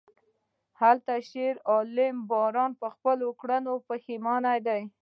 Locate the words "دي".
4.67-4.81